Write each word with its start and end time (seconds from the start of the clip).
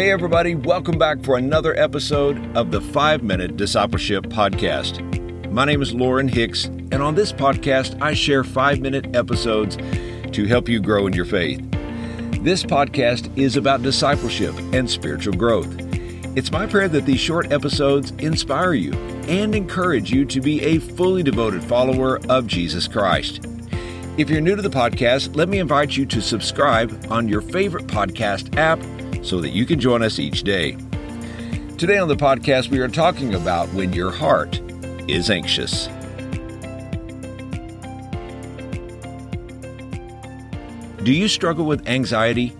Hey, 0.00 0.12
everybody, 0.12 0.54
welcome 0.54 0.96
back 0.96 1.22
for 1.22 1.36
another 1.36 1.78
episode 1.78 2.56
of 2.56 2.70
the 2.70 2.80
5 2.80 3.22
Minute 3.22 3.58
Discipleship 3.58 4.24
Podcast. 4.28 5.02
My 5.50 5.66
name 5.66 5.82
is 5.82 5.92
Lauren 5.92 6.26
Hicks, 6.26 6.64
and 6.64 7.02
on 7.02 7.14
this 7.14 7.34
podcast, 7.34 8.00
I 8.00 8.14
share 8.14 8.42
5 8.42 8.80
minute 8.80 9.14
episodes 9.14 9.76
to 10.32 10.46
help 10.46 10.70
you 10.70 10.80
grow 10.80 11.06
in 11.06 11.12
your 11.12 11.26
faith. 11.26 11.60
This 12.42 12.62
podcast 12.62 13.36
is 13.36 13.58
about 13.58 13.82
discipleship 13.82 14.54
and 14.72 14.88
spiritual 14.88 15.34
growth. 15.34 15.68
It's 16.34 16.50
my 16.50 16.66
prayer 16.66 16.88
that 16.88 17.04
these 17.04 17.20
short 17.20 17.52
episodes 17.52 18.12
inspire 18.12 18.72
you 18.72 18.94
and 19.28 19.54
encourage 19.54 20.10
you 20.10 20.24
to 20.24 20.40
be 20.40 20.62
a 20.62 20.78
fully 20.78 21.22
devoted 21.22 21.62
follower 21.62 22.20
of 22.30 22.46
Jesus 22.46 22.88
Christ. 22.88 23.46
If 24.16 24.30
you're 24.30 24.40
new 24.40 24.56
to 24.56 24.62
the 24.62 24.70
podcast, 24.70 25.36
let 25.36 25.50
me 25.50 25.58
invite 25.58 25.94
you 25.94 26.06
to 26.06 26.22
subscribe 26.22 27.06
on 27.10 27.28
your 27.28 27.42
favorite 27.42 27.86
podcast 27.86 28.56
app 28.56 28.80
so 29.22 29.40
that 29.40 29.50
you 29.50 29.66
can 29.66 29.80
join 29.80 30.02
us 30.02 30.18
each 30.18 30.42
day. 30.42 30.76
Today 31.78 31.98
on 31.98 32.08
the 32.08 32.16
podcast, 32.16 32.68
we 32.68 32.78
are 32.78 32.88
talking 32.88 33.34
about 33.34 33.68
when 33.70 33.92
your 33.92 34.10
heart 34.10 34.60
is 35.08 35.30
anxious. 35.30 35.88
Do 41.02 41.12
you 41.12 41.28
struggle 41.28 41.64
with 41.64 41.88
anxiety? 41.88 42.54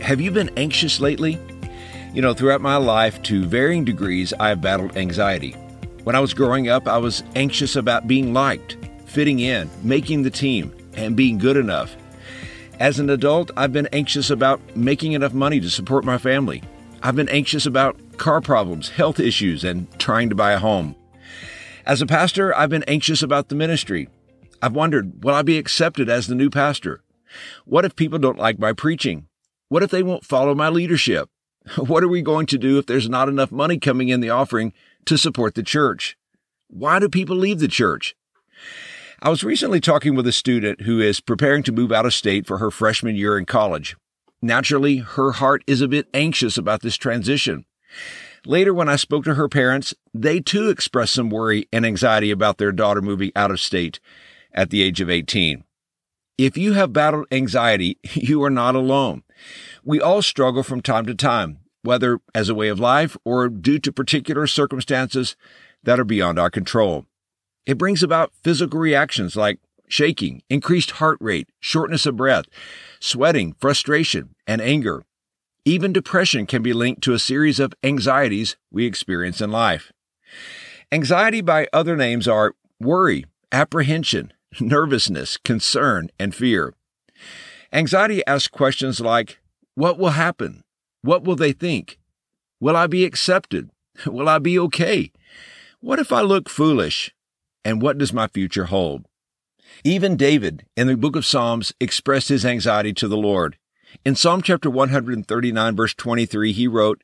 Have 0.00 0.20
you 0.20 0.30
been 0.30 0.50
anxious 0.56 1.00
lately? 1.00 1.38
You 2.14 2.22
know, 2.22 2.34
throughout 2.34 2.60
my 2.60 2.76
life, 2.76 3.20
to 3.24 3.44
varying 3.44 3.84
degrees, 3.84 4.32
I 4.38 4.50
have 4.50 4.60
battled 4.60 4.96
anxiety. 4.96 5.52
When 6.04 6.16
I 6.16 6.20
was 6.20 6.32
growing 6.32 6.68
up, 6.68 6.88
I 6.88 6.98
was 6.98 7.22
anxious 7.34 7.76
about 7.76 8.08
being 8.08 8.32
liked, 8.32 8.76
fitting 9.06 9.40
in, 9.40 9.68
making 9.82 10.22
the 10.22 10.30
team, 10.30 10.72
and 10.94 11.16
being 11.16 11.38
good 11.38 11.56
enough. 11.56 11.94
As 12.80 12.98
an 12.98 13.10
adult, 13.10 13.50
I've 13.58 13.74
been 13.74 13.88
anxious 13.92 14.30
about 14.30 14.58
making 14.74 15.12
enough 15.12 15.34
money 15.34 15.60
to 15.60 15.68
support 15.68 16.02
my 16.02 16.16
family. 16.16 16.62
I've 17.02 17.14
been 17.14 17.28
anxious 17.28 17.66
about 17.66 18.00
car 18.16 18.40
problems, 18.40 18.88
health 18.88 19.20
issues, 19.20 19.64
and 19.64 19.86
trying 19.98 20.30
to 20.30 20.34
buy 20.34 20.52
a 20.52 20.58
home. 20.58 20.96
As 21.84 22.00
a 22.00 22.06
pastor, 22.06 22.56
I've 22.56 22.70
been 22.70 22.84
anxious 22.84 23.22
about 23.22 23.50
the 23.50 23.54
ministry. 23.54 24.08
I've 24.62 24.72
wondered, 24.74 25.22
will 25.22 25.34
I 25.34 25.42
be 25.42 25.58
accepted 25.58 26.08
as 26.08 26.26
the 26.26 26.34
new 26.34 26.48
pastor? 26.48 27.02
What 27.66 27.84
if 27.84 27.96
people 27.96 28.18
don't 28.18 28.38
like 28.38 28.58
my 28.58 28.72
preaching? 28.72 29.26
What 29.68 29.82
if 29.82 29.90
they 29.90 30.02
won't 30.02 30.24
follow 30.24 30.54
my 30.54 30.70
leadership? 30.70 31.28
What 31.76 32.02
are 32.02 32.08
we 32.08 32.22
going 32.22 32.46
to 32.46 32.56
do 32.56 32.78
if 32.78 32.86
there's 32.86 33.10
not 33.10 33.28
enough 33.28 33.52
money 33.52 33.78
coming 33.78 34.08
in 34.08 34.20
the 34.20 34.30
offering 34.30 34.72
to 35.04 35.18
support 35.18 35.54
the 35.54 35.62
church? 35.62 36.16
Why 36.68 36.98
do 36.98 37.10
people 37.10 37.36
leave 37.36 37.58
the 37.58 37.68
church? 37.68 38.16
I 39.22 39.28
was 39.28 39.44
recently 39.44 39.80
talking 39.80 40.14
with 40.14 40.26
a 40.26 40.32
student 40.32 40.80
who 40.82 40.98
is 40.98 41.20
preparing 41.20 41.62
to 41.64 41.72
move 41.72 41.92
out 41.92 42.06
of 42.06 42.14
state 42.14 42.46
for 42.46 42.56
her 42.56 42.70
freshman 42.70 43.16
year 43.16 43.36
in 43.36 43.44
college. 43.44 43.94
Naturally, 44.40 44.96
her 44.96 45.32
heart 45.32 45.62
is 45.66 45.82
a 45.82 45.88
bit 45.88 46.08
anxious 46.14 46.56
about 46.56 46.80
this 46.80 46.96
transition. 46.96 47.66
Later, 48.46 48.72
when 48.72 48.88
I 48.88 48.96
spoke 48.96 49.24
to 49.24 49.34
her 49.34 49.46
parents, 49.46 49.92
they 50.14 50.40
too 50.40 50.70
expressed 50.70 51.12
some 51.12 51.28
worry 51.28 51.68
and 51.70 51.84
anxiety 51.84 52.30
about 52.30 52.56
their 52.56 52.72
daughter 52.72 53.02
moving 53.02 53.30
out 53.36 53.50
of 53.50 53.60
state 53.60 54.00
at 54.54 54.70
the 54.70 54.80
age 54.80 55.02
of 55.02 55.10
18. 55.10 55.64
If 56.38 56.56
you 56.56 56.72
have 56.72 56.94
battled 56.94 57.26
anxiety, 57.30 57.98
you 58.14 58.42
are 58.42 58.48
not 58.48 58.74
alone. 58.74 59.22
We 59.84 60.00
all 60.00 60.22
struggle 60.22 60.62
from 60.62 60.80
time 60.80 61.04
to 61.04 61.14
time, 61.14 61.58
whether 61.82 62.20
as 62.34 62.48
a 62.48 62.54
way 62.54 62.68
of 62.68 62.80
life 62.80 63.18
or 63.26 63.50
due 63.50 63.80
to 63.80 63.92
particular 63.92 64.46
circumstances 64.46 65.36
that 65.82 66.00
are 66.00 66.04
beyond 66.04 66.38
our 66.38 66.48
control. 66.48 67.04
It 67.66 67.78
brings 67.78 68.02
about 68.02 68.32
physical 68.42 68.80
reactions 68.80 69.36
like 69.36 69.58
shaking, 69.88 70.42
increased 70.48 70.92
heart 70.92 71.18
rate, 71.20 71.48
shortness 71.58 72.06
of 72.06 72.16
breath, 72.16 72.46
sweating, 73.00 73.54
frustration, 73.58 74.34
and 74.46 74.60
anger. 74.60 75.04
Even 75.64 75.92
depression 75.92 76.46
can 76.46 76.62
be 76.62 76.72
linked 76.72 77.02
to 77.02 77.12
a 77.12 77.18
series 77.18 77.60
of 77.60 77.74
anxieties 77.84 78.56
we 78.70 78.86
experience 78.86 79.40
in 79.40 79.50
life. 79.50 79.92
Anxiety 80.90 81.40
by 81.40 81.68
other 81.72 81.96
names 81.96 82.26
are 82.26 82.54
worry, 82.80 83.26
apprehension, 83.52 84.32
nervousness, 84.60 85.36
concern, 85.36 86.10
and 86.18 86.34
fear. 86.34 86.74
Anxiety 87.72 88.26
asks 88.26 88.48
questions 88.48 89.00
like, 89.00 89.38
What 89.74 89.98
will 89.98 90.10
happen? 90.10 90.64
What 91.02 91.24
will 91.24 91.36
they 91.36 91.52
think? 91.52 91.98
Will 92.58 92.76
I 92.76 92.86
be 92.86 93.04
accepted? 93.04 93.70
Will 94.06 94.28
I 94.28 94.38
be 94.38 94.58
okay? 94.58 95.12
What 95.80 95.98
if 95.98 96.12
I 96.12 96.20
look 96.22 96.48
foolish? 96.48 97.12
And 97.64 97.82
what 97.82 97.98
does 97.98 98.12
my 98.12 98.26
future 98.26 98.66
hold? 98.66 99.06
Even 99.84 100.16
David 100.16 100.66
in 100.76 100.86
the 100.86 100.96
book 100.96 101.16
of 101.16 101.26
Psalms 101.26 101.72
expressed 101.80 102.28
his 102.28 102.44
anxiety 102.44 102.92
to 102.94 103.08
the 103.08 103.16
Lord. 103.16 103.56
In 104.04 104.14
Psalm 104.14 104.42
chapter 104.42 104.70
139 104.70 105.76
verse 105.76 105.94
23, 105.94 106.52
he 106.52 106.68
wrote, 106.68 107.02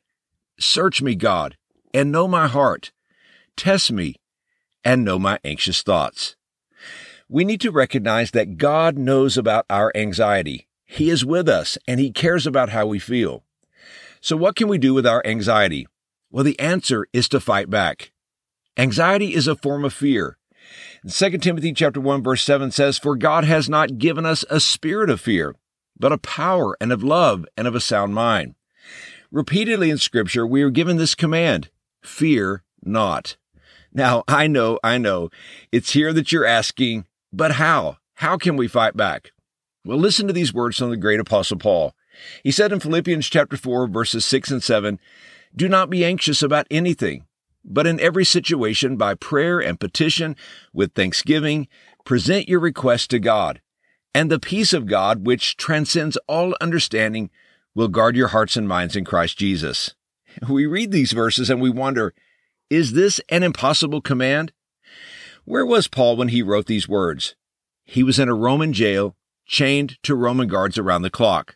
Search 0.59 1.01
me, 1.01 1.15
God, 1.15 1.57
and 1.93 2.11
know 2.11 2.27
my 2.27 2.47
heart. 2.47 2.91
Test 3.55 3.91
me 3.91 4.15
and 4.83 5.03
know 5.03 5.19
my 5.19 5.39
anxious 5.43 5.81
thoughts. 5.81 6.35
We 7.29 7.43
need 7.43 7.61
to 7.61 7.71
recognize 7.71 8.31
that 8.31 8.57
God 8.57 8.97
knows 8.97 9.37
about 9.37 9.65
our 9.69 9.91
anxiety. 9.95 10.67
He 10.85 11.09
is 11.09 11.25
with 11.25 11.49
us 11.49 11.77
and 11.87 11.99
he 11.99 12.11
cares 12.11 12.47
about 12.47 12.69
how 12.69 12.85
we 12.85 12.99
feel. 12.99 13.43
So 14.21 14.37
what 14.37 14.55
can 14.55 14.67
we 14.67 14.77
do 14.77 14.93
with 14.93 15.05
our 15.05 15.25
anxiety? 15.25 15.87
Well, 16.31 16.43
the 16.43 16.59
answer 16.59 17.07
is 17.11 17.27
to 17.29 17.39
fight 17.39 17.69
back. 17.69 18.11
Anxiety 18.77 19.33
is 19.33 19.47
a 19.47 19.55
form 19.55 19.83
of 19.83 19.93
fear. 19.93 20.36
2 21.07 21.37
Timothy 21.37 21.73
chapter 21.73 22.01
1 22.01 22.23
verse 22.23 22.43
7 22.43 22.71
says, 22.71 22.97
For 22.97 23.15
God 23.15 23.43
has 23.43 23.69
not 23.69 23.97
given 23.97 24.25
us 24.25 24.43
a 24.49 24.59
spirit 24.59 25.09
of 25.09 25.21
fear, 25.21 25.55
but 25.99 26.11
of 26.11 26.21
power 26.21 26.75
and 26.81 26.91
of 26.91 27.03
love 27.03 27.45
and 27.55 27.67
of 27.67 27.75
a 27.75 27.79
sound 27.79 28.13
mind. 28.13 28.55
Repeatedly 29.31 29.89
in 29.89 29.97
scripture, 29.97 30.45
we 30.47 30.61
are 30.61 30.69
given 30.69 30.97
this 30.97 31.15
command, 31.15 31.69
fear 32.01 32.63
not. 32.83 33.37
Now, 33.93 34.23
I 34.27 34.47
know, 34.47 34.79
I 34.83 34.97
know, 34.97 35.29
it's 35.71 35.93
here 35.93 36.13
that 36.13 36.31
you're 36.31 36.45
asking, 36.45 37.05
but 37.33 37.53
how? 37.53 37.97
How 38.15 38.37
can 38.37 38.55
we 38.55 38.67
fight 38.67 38.95
back? 38.95 39.31
Well, 39.85 39.97
listen 39.97 40.27
to 40.27 40.33
these 40.33 40.53
words 40.53 40.77
from 40.77 40.89
the 40.89 40.97
great 40.97 41.19
apostle 41.19 41.57
Paul. 41.57 41.93
He 42.43 42.51
said 42.51 42.71
in 42.71 42.79
Philippians 42.79 43.27
chapter 43.27 43.57
4 43.57 43.87
verses 43.87 44.25
6 44.25 44.51
and 44.51 44.63
7, 44.63 44.99
Do 45.55 45.69
not 45.69 45.89
be 45.89 46.03
anxious 46.03 46.41
about 46.41 46.67
anything, 46.71 47.25
but 47.63 47.87
in 47.87 47.99
every 47.99 48.25
situation, 48.25 48.97
by 48.97 49.13
prayer 49.13 49.59
and 49.59 49.79
petition, 49.79 50.35
with 50.73 50.93
thanksgiving, 50.93 51.67
present 52.05 52.47
your 52.47 52.59
request 52.59 53.09
to 53.09 53.19
God. 53.19 53.61
And 54.13 54.31
the 54.31 54.39
peace 54.39 54.73
of 54.73 54.87
God, 54.87 55.25
which 55.25 55.57
transcends 55.57 56.17
all 56.27 56.55
understanding, 56.61 57.29
will 57.75 57.87
guard 57.87 58.15
your 58.15 58.29
hearts 58.29 58.57
and 58.57 58.67
minds 58.67 58.95
in 58.95 59.05
Christ 59.05 59.37
Jesus. 59.37 59.93
We 60.49 60.65
read 60.65 60.91
these 60.91 61.11
verses 61.11 61.49
and 61.49 61.61
we 61.61 61.69
wonder, 61.69 62.13
is 62.69 62.93
this 62.93 63.21
an 63.29 63.43
impossible 63.43 64.01
command? 64.01 64.51
Where 65.45 65.65
was 65.65 65.87
Paul 65.87 66.17
when 66.17 66.29
he 66.29 66.41
wrote 66.41 66.65
these 66.65 66.89
words? 66.89 67.35
He 67.85 68.03
was 68.03 68.19
in 68.19 68.27
a 68.27 68.35
Roman 68.35 68.73
jail, 68.73 69.15
chained 69.45 69.97
to 70.03 70.15
Roman 70.15 70.47
guards 70.47 70.77
around 70.77 71.03
the 71.03 71.09
clock. 71.09 71.55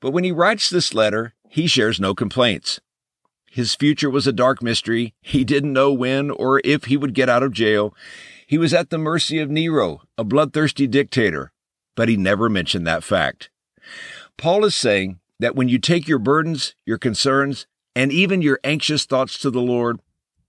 But 0.00 0.10
when 0.10 0.24
he 0.24 0.32
writes 0.32 0.68
this 0.68 0.92
letter, 0.92 1.34
he 1.48 1.66
shares 1.66 1.98
no 1.98 2.14
complaints. 2.14 2.80
His 3.56 3.74
future 3.74 4.10
was 4.10 4.26
a 4.26 4.34
dark 4.34 4.62
mystery. 4.62 5.14
He 5.22 5.42
didn't 5.42 5.72
know 5.72 5.90
when 5.90 6.30
or 6.30 6.60
if 6.62 6.84
he 6.84 6.98
would 6.98 7.14
get 7.14 7.30
out 7.30 7.42
of 7.42 7.54
jail. 7.54 7.94
He 8.46 8.58
was 8.58 8.74
at 8.74 8.90
the 8.90 8.98
mercy 8.98 9.38
of 9.38 9.48
Nero, 9.48 10.02
a 10.18 10.24
bloodthirsty 10.24 10.86
dictator, 10.86 11.52
but 11.94 12.10
he 12.10 12.18
never 12.18 12.50
mentioned 12.50 12.86
that 12.86 13.02
fact. 13.02 13.48
Paul 14.36 14.66
is 14.66 14.74
saying 14.74 15.20
that 15.40 15.56
when 15.56 15.70
you 15.70 15.78
take 15.78 16.06
your 16.06 16.18
burdens, 16.18 16.74
your 16.84 16.98
concerns, 16.98 17.66
and 17.94 18.12
even 18.12 18.42
your 18.42 18.60
anxious 18.62 19.06
thoughts 19.06 19.38
to 19.38 19.50
the 19.50 19.62
Lord, 19.62 20.00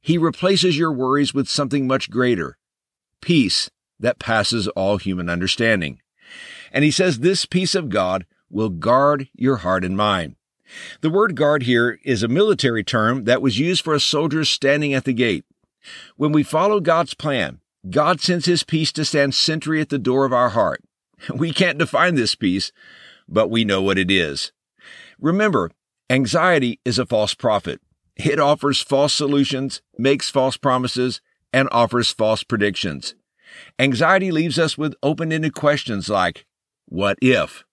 he 0.02 0.18
replaces 0.18 0.78
your 0.78 0.92
worries 0.92 1.34
with 1.34 1.48
something 1.48 1.88
much 1.88 2.12
greater 2.12 2.58
peace 3.22 3.70
that 4.02 4.20
passes 4.20 4.68
all 4.68 4.98
human 4.98 5.30
understanding. 5.30 6.02
And 6.74 6.84
he 6.84 6.92
says 6.92 7.20
this 7.20 7.46
peace 7.46 7.74
of 7.74 7.88
God 7.88 8.26
will 8.50 8.68
guard 8.68 9.30
your 9.34 9.56
heart 9.58 9.86
and 9.86 9.96
mind. 9.96 10.36
The 11.02 11.10
word 11.10 11.36
guard 11.36 11.64
here 11.64 12.00
is 12.04 12.24
a 12.24 12.28
military 12.28 12.84
term 12.84 13.24
that 13.24 13.42
was 13.42 13.60
used 13.60 13.84
for 13.84 13.94
a 13.94 14.00
soldier 14.00 14.44
standing 14.46 14.94
at 14.94 15.06
the 15.06 15.14
gate. 15.14 15.46
When 16.16 16.32
we 16.32 16.44
follow 16.44 16.80
God's 16.80 17.14
plan, 17.14 17.60
God 17.90 18.20
sends 18.20 18.46
his 18.46 18.64
peace 18.64 18.92
to 18.94 19.06
stand 19.06 19.34
sentry 19.34 19.80
at 19.80 19.90
the 19.90 20.00
door 20.00 20.26
of 20.26 20.34
our 20.34 20.50
heart. 20.50 20.84
We 21.34 21.52
can't 21.52 21.80
define 21.80 22.16
this 22.16 22.36
peace, 22.36 22.72
but 23.28 23.50
we 23.50 23.66
know 23.66 23.82
what 23.82 23.98
it 23.98 24.12
is. 24.12 24.52
Remember, 25.20 25.72
anxiety 26.10 26.80
is 26.86 27.00
a 27.00 27.08
false 27.08 27.34
prophet. 27.34 27.82
It 28.16 28.40
offers 28.40 28.82
false 28.82 29.14
solutions, 29.14 29.82
makes 29.98 30.30
false 30.30 30.58
promises, 30.58 31.22
and 31.52 31.70
offers 31.72 32.12
false 32.12 32.44
predictions. 32.44 33.16
Anxiety 33.80 34.32
leaves 34.32 34.60
us 34.60 34.78
with 34.78 34.96
open-ended 35.02 35.56
questions 35.56 36.10
like, 36.10 36.46
what 36.86 37.18
if? 37.22 37.64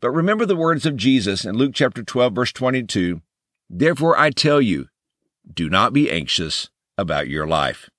But 0.00 0.10
remember 0.10 0.46
the 0.46 0.56
words 0.56 0.86
of 0.86 0.96
Jesus 0.96 1.44
in 1.44 1.56
Luke 1.56 1.72
chapter 1.74 2.02
12, 2.02 2.34
verse 2.34 2.52
22 2.52 3.20
Therefore 3.68 4.18
I 4.18 4.30
tell 4.30 4.60
you, 4.60 4.86
do 5.52 5.68
not 5.68 5.92
be 5.92 6.10
anxious 6.10 6.70
about 6.96 7.28
your 7.28 7.46
life. 7.46 7.90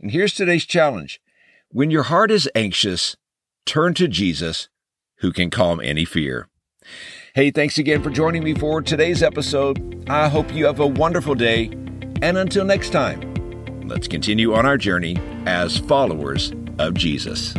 And 0.00 0.10
here's 0.10 0.34
today's 0.34 0.64
challenge 0.64 1.20
when 1.70 1.90
your 1.90 2.04
heart 2.04 2.30
is 2.30 2.48
anxious, 2.54 3.16
turn 3.66 3.94
to 3.94 4.08
Jesus, 4.08 4.68
who 5.18 5.32
can 5.32 5.50
calm 5.50 5.80
any 5.80 6.04
fear. 6.04 6.48
Hey, 7.34 7.50
thanks 7.50 7.78
again 7.78 8.02
for 8.02 8.10
joining 8.10 8.44
me 8.44 8.54
for 8.54 8.82
today's 8.82 9.22
episode. 9.22 10.04
I 10.08 10.28
hope 10.28 10.54
you 10.54 10.66
have 10.66 10.80
a 10.80 10.86
wonderful 10.86 11.34
day. 11.34 11.70
And 12.22 12.38
until 12.38 12.64
next 12.64 12.90
time, 12.90 13.34
let's 13.88 14.06
continue 14.06 14.54
on 14.54 14.66
our 14.66 14.78
journey 14.78 15.16
as 15.46 15.78
followers 15.78 16.52
of 16.78 16.94
Jesus. 16.94 17.54